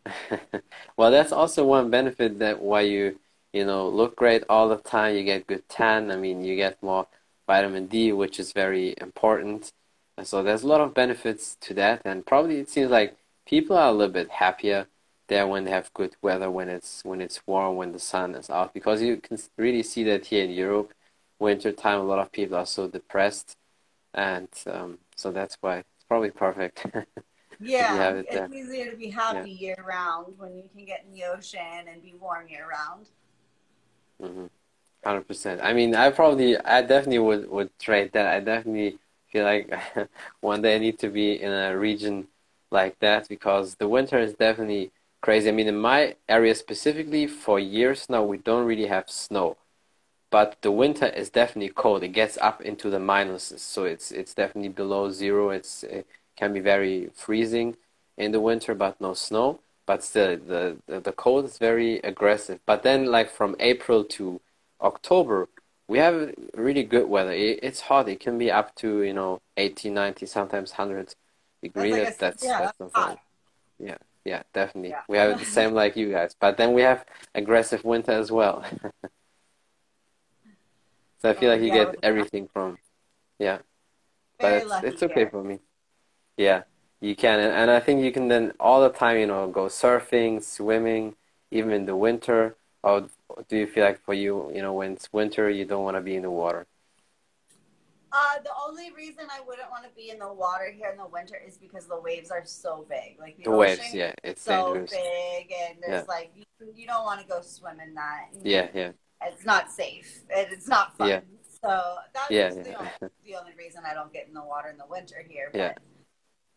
[0.96, 3.18] well, that's also one benefit that why you
[3.58, 5.16] you know look great all the time.
[5.16, 6.10] You get good tan.
[6.10, 7.06] I mean, you get more
[7.46, 9.72] vitamin D, which is very important.
[10.16, 13.16] And so there's a lot of benefits to that, and probably it seems like
[13.46, 14.86] people are a little bit happier
[15.28, 18.50] there when they have good weather, when it's when it's warm, when the sun is
[18.50, 20.92] out, because you can really see that here in Europe,
[21.38, 23.56] winter time, a lot of people are so depressed,
[24.14, 26.86] and um, so that's why it's probably perfect.
[27.60, 28.48] Yeah, it it's there.
[28.54, 32.14] easier to be happy year round when you can get in the ocean and be
[32.14, 33.08] warm year round.
[34.22, 34.46] Mm-hmm.
[35.04, 35.60] Hundred percent.
[35.62, 38.26] I mean, I probably, I definitely would would trade that.
[38.26, 38.98] I definitely
[39.32, 39.72] feel like
[40.40, 42.28] one day I need to be in a region
[42.70, 45.48] like that because the winter is definitely crazy.
[45.48, 49.56] I mean, in my area specifically, for years now, we don't really have snow,
[50.30, 52.02] but the winter is definitely cold.
[52.02, 55.50] It gets up into the minuses, so it's it's definitely below zero.
[55.50, 57.76] It's it can be very freezing
[58.16, 59.60] in the winter, but no snow.
[59.88, 62.60] But still, the, the the cold is very aggressive.
[62.66, 64.40] But then, like from April to
[64.82, 65.48] October,
[65.88, 67.32] we have really good weather.
[67.32, 68.06] It, it's hot.
[68.08, 71.14] It can be up to you know 80, 90, sometimes 100
[71.62, 71.92] degrees.
[71.94, 73.16] like a- That's that's, yeah, that's that's.
[73.78, 74.90] Yeah, yeah, definitely.
[74.90, 75.02] Yeah.
[75.08, 76.34] We have the same like you guys.
[76.38, 78.62] But then we have aggressive winter as well.
[81.22, 82.78] so I feel Oh, like you get everything from
[83.38, 83.58] yeah
[84.38, 85.30] but Very it's, it's okay here.
[85.30, 85.58] for me.
[86.36, 86.62] Yeah,
[87.00, 89.66] you can, and, and I think you can then all the time, you know, go
[89.66, 91.14] surfing, swimming,
[91.50, 92.56] even in the winter.
[92.82, 93.08] Or
[93.48, 96.00] do you feel like for you, you know, when it's winter, you don't want to
[96.00, 96.66] be in the water?
[98.10, 101.06] Uh, the only reason I wouldn't want to be in the water here in the
[101.06, 103.18] winter is because the waves are so big.
[103.20, 104.92] Like the, The waves, yeah, it's so dangerous.
[104.92, 106.04] big, and there's Yeah.
[106.08, 108.28] like you, you don't want to go swim in that.
[108.42, 110.22] Yeah, yeah, it's not safe.
[110.30, 111.08] It, it's not fun.
[111.08, 111.20] Yeah.
[111.62, 112.76] So that's yeah, the, yeah.
[112.78, 115.50] only, the only reason I don't get in the water in the winter here.
[115.52, 115.72] But, Yeah.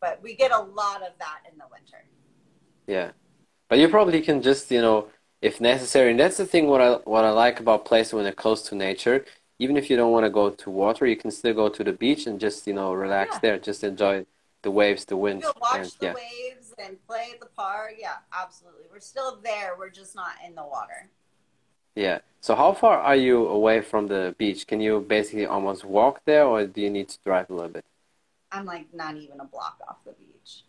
[0.01, 2.03] But we get a lot of that in the winter.
[2.87, 3.11] yeah.
[3.69, 5.07] But you probably can just, you know,
[5.41, 6.67] if necessary, and that's the thing.
[6.67, 9.23] What I what I like about places when they're close to nature.
[9.59, 11.93] Even if you don't want to go to water, you can still go to the
[11.93, 13.39] beach and just, you know, relax Yeah.
[13.43, 14.25] there, just enjoy
[14.63, 16.13] the waves, the wind, You'll watch and the yeah.
[16.15, 17.93] waves and play at the park.
[17.99, 18.85] Yeah, absolutely.
[18.91, 19.75] We're still there.
[19.77, 21.09] We're just not in the water.
[21.95, 22.19] Yeah.
[22.41, 24.65] So how far are you away from the beach?
[24.67, 27.85] Can you basically almost walk there, or do you need to drive a little bit?
[28.51, 30.63] I'm like not even a block off the beach.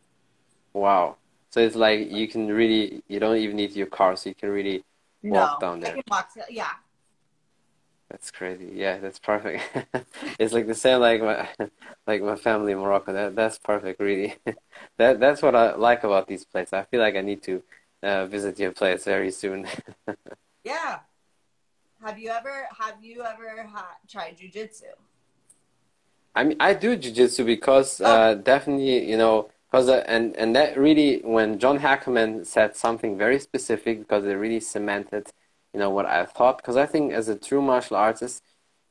[0.73, 1.17] Wow.
[1.51, 4.51] So it's like you can really, you don't even need your car, so you can
[4.51, 4.85] really
[5.23, 5.93] walk no, down there.
[5.93, 6.33] I can walk.
[6.35, 6.71] To, yeah,
[8.11, 8.71] That's crazy.
[8.75, 9.63] Yeah, that's perfect.
[10.39, 11.49] It's like the same like my
[12.07, 13.13] like my family in Morocco.
[13.13, 14.37] That that's perfect, really.
[14.99, 16.73] That that's what I like about these places.
[16.73, 17.63] I feel like I need to
[18.03, 19.67] uh, visit your place very soon.
[20.65, 21.01] yeah.
[22.05, 24.93] Have you ever have you ever ha- tried jujitsu?
[26.35, 30.79] I mean, I do jujitsu because uh, definitely, you know, because uh, and and that
[30.79, 35.29] really when John Hackleman said something very specific because it really cemented,
[35.75, 36.59] you know, what I thought.
[36.59, 38.43] Because I think as a true martial artist,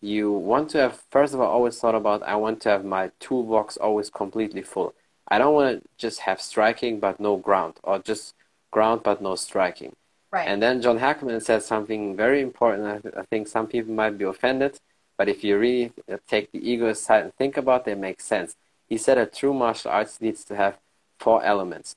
[0.02, 3.12] you want to have first of all always thought about I want to have my
[3.20, 4.94] toolbox always completely full.
[5.28, 8.36] I don't want to just have striking but no ground, or just
[8.72, 9.96] ground but no striking.
[10.32, 10.48] Right.
[10.48, 13.06] And then John Hackleman said something very important.
[13.16, 14.80] I, I think some people might be offended,
[15.22, 15.94] but if you really
[16.28, 18.56] take the ego aside and think about it, it makes sense.
[18.90, 20.74] He said a true martial arts needs to have
[21.20, 21.96] four elements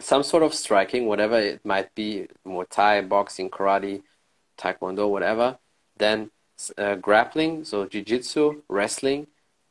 [0.00, 4.02] some sort of striking, whatever it might be Muay Thai, boxing, karate,
[4.58, 5.58] taekwondo, whatever.
[5.96, 6.30] Then
[6.76, 9.26] uh, grappling, so jiu jitsu, wrestling,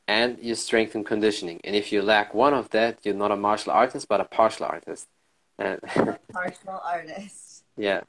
[0.08, 1.62] and your strength and conditioning.
[1.64, 4.66] And if you lack one of that, you're not a martial artist, but a partial
[4.66, 5.08] artist.
[5.58, 7.64] partial artist.
[7.78, 8.02] Yeah.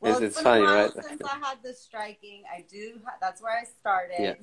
[0.00, 0.92] Well, it's, it's, it's funny, right?
[0.92, 3.00] Since I had the striking, I do.
[3.20, 4.16] That's where I started.
[4.20, 4.34] Yeah.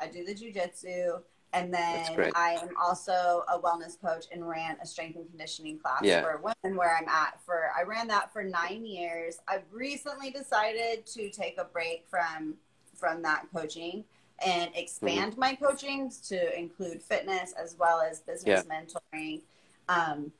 [0.00, 1.20] I do the jujitsu,
[1.52, 2.32] and then.
[2.34, 6.22] I am also a wellness coach and ran a strength and conditioning class Yeah.
[6.22, 7.40] for women, where I'm at.
[7.44, 9.38] For I ran that for nine years.
[9.48, 12.54] I've recently decided to take a break from
[12.94, 14.04] from that coaching
[14.44, 15.40] and expand Mm-hmm.
[15.40, 19.42] my coaching to include fitness as well as business mentoring.
[19.88, 20.32] Um,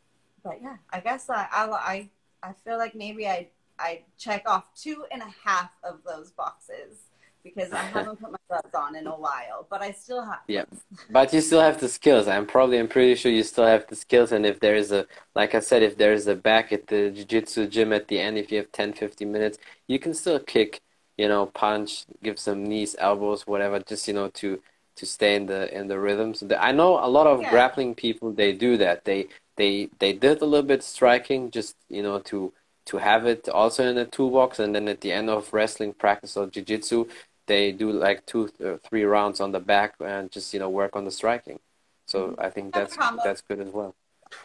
[0.42, 2.10] but yeah, I guess I, I I
[2.42, 6.98] I feel like maybe I I check off two and a half of those boxes
[7.44, 10.40] because I haven't put my gloves on in a while, but I still have.
[10.48, 10.64] Yeah.
[11.10, 12.26] But you still have the skills.
[12.26, 14.32] I'm probably, I'm pretty sure you still have the skills.
[14.32, 17.10] And if there is a, like I said, if there is a back at the
[17.10, 20.80] jiu-jitsu gym at the end, if you have 10, 15 minutes, you can still kick,
[21.16, 24.60] you know, punch, give some knees, elbows, whatever, just, you know, to,
[24.96, 26.34] to stay in the, in the rhythm.
[26.34, 27.50] So the, I know a lot of Yeah.
[27.50, 29.04] grappling people, they do that.
[29.04, 32.52] They, they, they did a little bit striking just, you know, to,
[32.86, 34.58] to have it also in the toolbox.
[34.58, 37.06] And then at the end of wrestling practice or jiu-jitsu,
[37.46, 40.96] they do like two or three rounds on the back and just you know work
[40.96, 41.60] on the striking.
[42.06, 42.40] So mm-hmm.
[42.40, 43.94] I think That's that's that's good as well.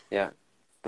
[0.10, 0.30] Yeah.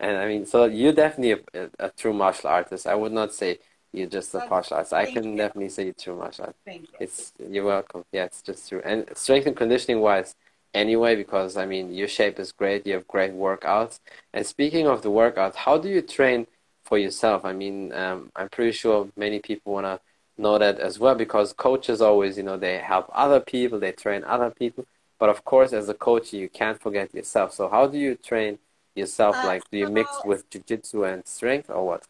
[0.00, 2.86] and I mean, so you're definitely a, a, true martial artist.
[2.86, 3.58] I would not say
[3.92, 4.92] you're just a martial artist.
[4.92, 5.36] I can you.
[5.36, 6.60] definitely say you're true martial artist.
[6.64, 6.98] Thank you.
[7.00, 8.04] It's you're welcome.
[8.12, 8.82] Yeah, it's just true.
[8.84, 10.36] And strength and conditioning wise,
[10.74, 12.86] anyway, because I mean your shape is great.
[12.86, 14.00] You have great workouts.
[14.32, 16.46] And speaking of the workout, how do you train
[16.84, 17.44] for yourself?
[17.44, 20.00] I mean, um, I'm pretty sure many people wanna
[20.36, 24.24] know that as well because coaches always, you know, they help other people, they train
[24.24, 24.86] other people.
[25.18, 27.52] But of course, as a coach, you can't forget yourself.
[27.52, 28.58] So how do you train
[28.94, 29.36] yourself?
[29.36, 32.04] Uh, like, do you mix with jujitsu and strength, or what?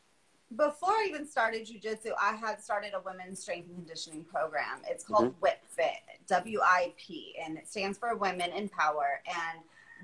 [0.57, 4.81] Before I even started jujitsu, I had started a women's strength and conditioning program.
[4.89, 5.41] It's called Mm-hmm.
[5.43, 9.21] WIP Fit, W I P, and it stands for Women in Power.
[9.27, 9.61] And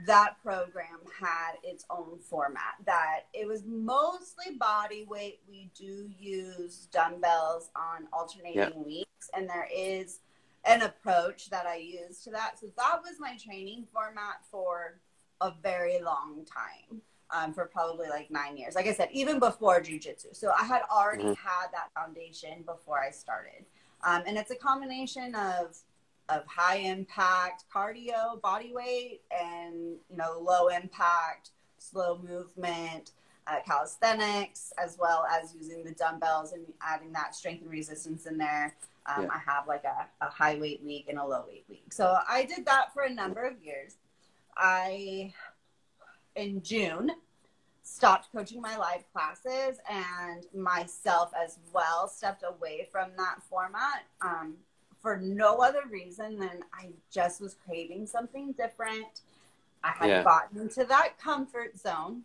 [0.07, 5.41] that program had its own format that it was mostly body weight.
[5.49, 8.83] We do use dumbbells on alternating Yeah.
[8.85, 10.21] weeks, and there is
[10.67, 12.59] an approach that I use to that.
[12.59, 15.01] So that was my training format for
[15.41, 17.01] a very long time
[17.35, 18.75] um, for probably like nine years.
[18.75, 20.35] Like I said, even before jujitsu.
[20.35, 21.37] So I had already Mhm.
[21.37, 23.67] had that foundation before I started.
[24.03, 25.77] Um, and it's a combination of
[26.31, 33.13] of high impact cardio, body weight, and you know low impact, slow movement,
[33.47, 38.39] uh, calisthenics, as well as using the dumbbells and adding that strength and resistance in
[38.39, 38.75] there.
[39.05, 39.29] Um, Yeah.
[39.35, 41.93] I have like a, a high weight week and a low weight week.
[41.93, 43.97] So I did that for a number of years.
[44.57, 45.35] I
[46.37, 47.11] in June
[47.85, 54.55] stopped coaching my live classes and myself as well stepped away from that format um,
[55.01, 59.21] for no other reason than I just was craving something different.
[59.85, 60.25] I had Yeah.
[60.25, 62.23] gotten into that comfort zone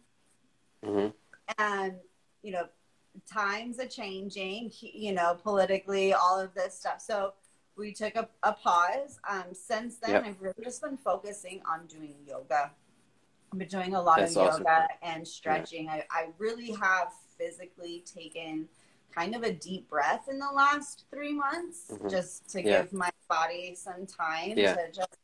[0.83, 1.09] hmm
[1.57, 1.95] and
[2.41, 2.67] you know
[3.31, 7.33] times are changing you know politically all of this stuff so
[7.75, 10.25] we took a, a pause um, since then Yep.
[10.25, 12.71] i've really just been focusing on doing yoga
[13.51, 14.63] i've been doing a lot That's of awesome.
[14.63, 18.67] yoga and stretching I, I really have physically taken
[19.13, 22.09] kind of a deep breath in the last three months Mhm.
[22.09, 22.81] just to Yeah.
[22.81, 24.75] give my body some time Yeah.
[24.75, 25.17] to just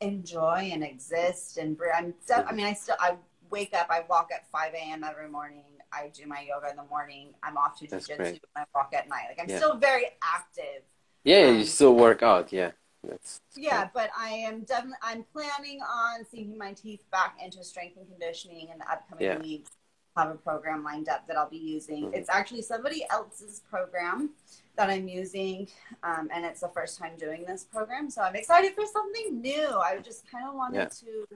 [0.00, 2.14] enjoy and exist and i'm
[2.46, 3.14] i mean i still i
[3.50, 6.84] wake up i walk at 5 a.m every morning i do my yoga in the
[6.84, 9.56] morning i'm off to That's jiu-jitsu and i walk at night like i'm Yeah.
[9.58, 10.82] still very active
[11.22, 12.50] Yeah, Um, you still work out.
[12.50, 12.70] Yeah,
[13.08, 17.96] that's yeah but i am definitely i'm planning on sinking my teeth back into strength
[17.96, 19.38] and conditioning in the upcoming Yeah.
[19.38, 19.70] weeks
[20.16, 22.14] have a program lined up that i'll be using Mhm.
[22.14, 24.30] it's actually somebody else's program
[24.76, 25.68] that i'm using
[26.02, 29.68] um, and it's the first time doing this program so i'm excited for something new
[29.78, 30.86] i just kind of wanted Yeah.
[30.88, 31.26] to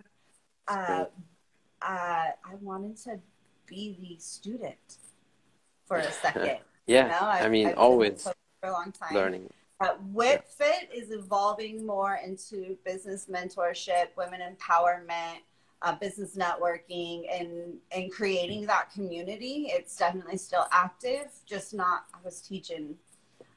[0.68, 1.04] uh,
[1.82, 3.20] uh, i wanted to
[3.66, 4.98] be the student
[5.86, 7.04] for a second yeah.
[7.04, 7.26] you know?
[7.26, 8.22] I mean, I've always
[8.60, 9.50] for a long time learning.
[9.80, 15.38] Uh, WIP Fit is evolving more into business mentorship, women empowerment,
[15.82, 19.66] uh, business networking, and and creating that community.
[19.70, 22.04] It's definitely still active, just not.
[22.14, 22.94] I was teaching.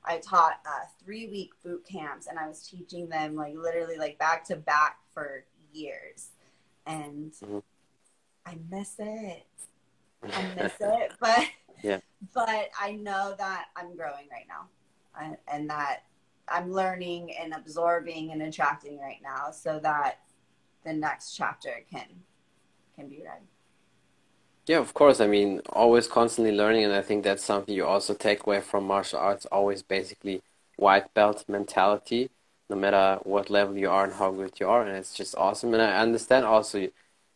[0.04, 4.18] I taught uh, three week boot camps, and I was teaching them like literally like
[4.18, 6.30] back to back for years.
[6.88, 7.62] and Mhm.
[8.46, 9.46] I miss it.
[10.24, 11.46] I miss it, but
[11.84, 12.00] Yeah.
[12.34, 14.68] but I know that I'm growing right now,
[15.22, 16.06] and, and that
[16.50, 20.20] I'm learning and absorbing and attracting right now, so that
[20.84, 22.08] the next chapter can
[22.96, 23.42] can be read.
[24.68, 25.22] Yeah, of course.
[25.22, 28.86] I mean, always constantly learning, and I think that's something you also take away from
[28.86, 30.42] martial arts, always basically
[30.76, 32.30] white belt mentality,
[32.70, 35.74] no matter what level you are and how good you are, and it's just awesome.
[35.74, 36.90] And I understand also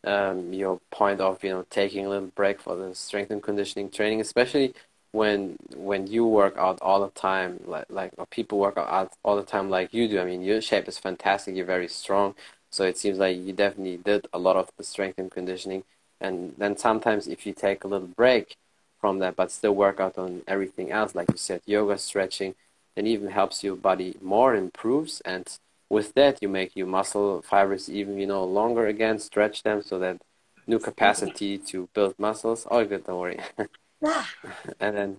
[0.04, 3.90] um, your point of, you know, taking a little break for the strength and conditioning
[3.90, 4.74] training, especially
[5.12, 9.42] when when you work out all the time, like like people work out all the
[9.42, 10.20] time like you do.
[10.20, 11.54] I mean, your shape is fantastic.
[11.56, 12.34] You're very strong,
[12.70, 15.84] so it seems like you definitely did a lot of the strength and conditioning.
[16.20, 18.56] And then sometimes if you take a little break
[19.00, 22.54] from that, but still work out on everything else, like you said, yoga, stretching,
[22.94, 25.58] then even helps your body more, improves, and
[25.90, 29.98] with that you make your muscle fibers even you know longer again, stretch them so
[29.98, 30.18] that
[30.66, 32.66] new capacity to build muscles.
[32.66, 33.40] All good, don't worry.
[34.80, 35.16] And then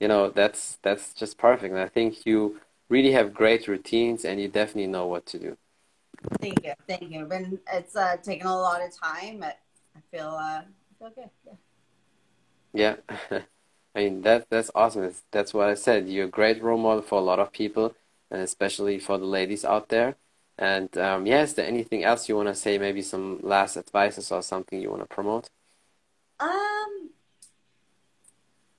[0.00, 1.72] you know that's that's just perfect.
[1.72, 5.56] And I think you really have great routines, and you definitely know what to do.
[6.40, 7.24] thank you, thank you.
[7.24, 9.58] Been it's uh, taken a lot of time, but
[9.96, 10.64] I feel uh, I
[10.98, 11.30] feel good.
[11.46, 11.52] Yeah.
[12.72, 12.96] Yeah,
[13.94, 15.04] I mean that that's awesome.
[15.04, 16.08] It's, that's what I said.
[16.08, 17.94] You're a great role model for a lot of people,
[18.30, 20.16] and especially for the ladies out there.
[20.58, 22.78] And um, yeah, is there anything else you want to say?
[22.78, 25.48] Maybe some last advices or something you want to promote?
[26.40, 27.10] Um,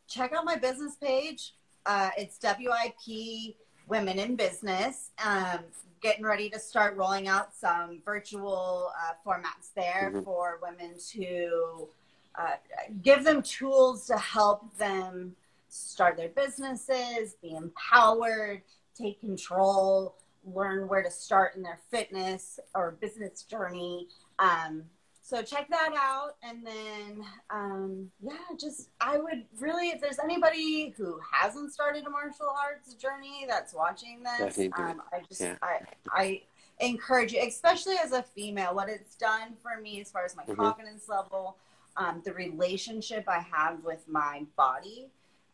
[0.08, 1.54] check out my business page.
[1.86, 3.56] Uh, it's WIP
[3.88, 5.12] Women in Business.
[5.24, 5.60] Um,
[6.02, 10.24] getting ready to start rolling out some virtual uh, formats there Mhm.
[10.24, 11.90] for women to
[12.36, 12.56] uh,
[13.02, 15.36] give them tools to help them
[15.70, 18.62] start their businesses, be empowered,
[18.94, 24.08] take control, learn where to start in their fitness or business journey.
[24.38, 24.84] Um,
[25.28, 30.94] so check that out and then um, yeah just i would really if there's anybody
[30.98, 34.90] who hasn't started a martial arts journey that's watching this Definitely do it.
[34.92, 35.56] um, i just Yeah.
[35.62, 36.42] I, I
[36.80, 40.44] encourage you especially as a female what it's done for me as far as my
[40.44, 40.56] Mhm.
[40.56, 41.58] confidence level
[41.98, 45.10] um, the relationship i have with my body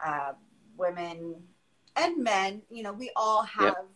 [0.05, 0.33] uh,
[0.77, 1.41] women
[1.95, 3.87] and men you know we all have Yep.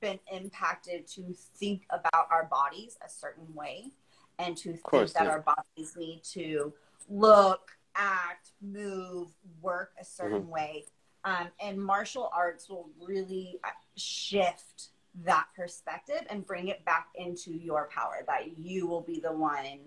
[0.00, 3.90] been impacted to think about our bodies a certain way
[4.38, 5.30] and to think course, that yeah.
[5.30, 6.72] our bodies need to
[7.08, 9.28] look, act, move,
[9.60, 10.50] work a certain Mm-hmm.
[10.50, 10.84] way.
[11.24, 14.88] Um, and martial arts will really uh, shift
[15.24, 19.80] that perspective and bring it back into your power that you will be the one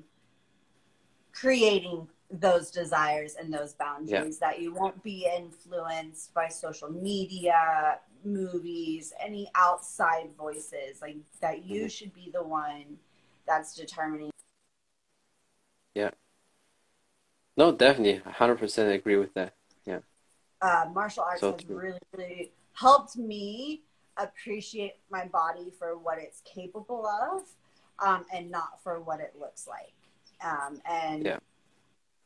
[1.32, 9.14] creating those desires and those boundaries that you won't be influenced by social media movies
[9.20, 11.92] any outside voices like that you Mhm.
[11.92, 13.00] should be the one
[13.48, 14.31] that's determining
[17.58, 19.56] No, definitely, 100% agree with that.
[20.62, 21.76] uh, martial arts So has true.
[21.78, 23.82] really, really helped me
[24.18, 27.44] appreciate my body for what it's capable of
[28.00, 29.94] um, and not for what it looks like.
[30.44, 31.40] Um, and Yeah.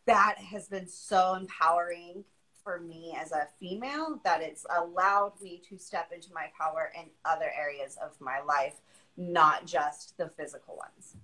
[0.05, 2.26] that has been so empowering
[2.63, 7.05] for me as a female that it's allowed me to step into my power in
[7.24, 8.82] other areas of my life,
[9.18, 11.16] not just the physical ones.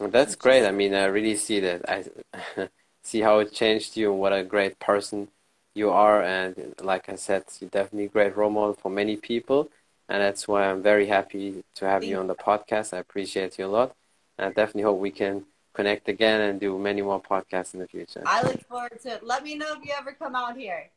[0.00, 0.66] Well, that's great.
[0.66, 1.88] I mean, I really see that.
[1.88, 2.68] I
[3.02, 4.12] see how it changed you.
[4.12, 5.28] What a great person
[5.74, 9.68] you are, and like I said, you're definitely a great role model for many people,
[10.08, 12.94] and that's why I'm very happy to have you on the podcast.
[12.94, 13.94] I appreciate you a lot,
[14.38, 17.88] and I definitely hope we can connect again and do many more podcasts in the
[17.88, 18.22] future.
[18.24, 19.24] I look forward to it.
[19.24, 20.90] Let me know if you ever come out here.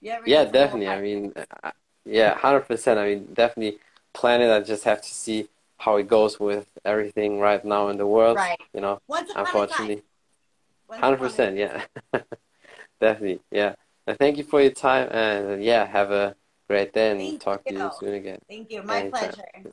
[0.00, 0.88] You ever Yeah, definitely.
[0.88, 1.70] I mean, uh,
[2.04, 2.98] yeah, hundred percent.
[2.98, 3.78] I mean, definitely
[4.12, 4.50] plan it.
[4.50, 5.48] I just have to see
[5.84, 8.36] how it goes with everything right now in the world.
[8.36, 8.58] Right.
[8.72, 9.94] You know, Once upon unfortunately.
[9.94, 10.04] a time.
[10.88, 11.84] Once Hundred upon a percent, yeah,
[13.00, 13.74] definitely, yeah.
[14.06, 16.36] And thank you for your time, and yeah, have a
[16.68, 17.90] great day, and Thank talk to you you.
[18.00, 18.38] soon again.
[18.48, 18.82] Thank you.
[18.82, 19.10] My Anytime.
[19.32, 19.72] pleasure.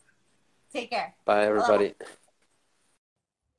[0.73, 1.13] Take care.
[1.25, 1.93] Bye, everybody.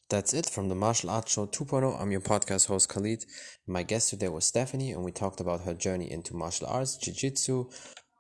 [0.09, 1.99] That's it from the Martial Arts Show 2.0.
[2.01, 3.25] I'm your podcast host Khalid.
[3.67, 7.15] My guest today was Stephanie, and we talked about her journey into martial arts, jiu
[7.15, 7.71] jitsu,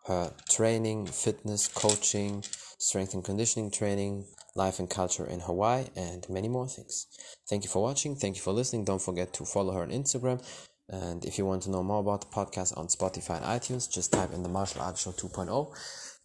[0.07, 2.43] her training, fitness, coaching,
[2.83, 4.26] strength and conditioning training,
[4.57, 7.07] life and culture in Hawaii, and many more things.
[7.49, 8.16] Thank you for watching.
[8.16, 8.85] Thank you for listening.
[8.85, 10.43] Don't forget to follow her on Instagram.
[10.89, 14.12] And if you want to know more about the podcast on Spotify and iTunes, just
[14.12, 15.72] type in the Martial Arts Show 2.0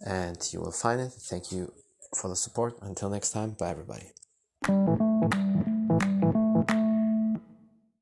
[0.06, 1.12] and you will find it.
[1.30, 1.72] Thank you
[2.20, 2.74] for the support.
[2.82, 4.08] Until next time, bye everybody.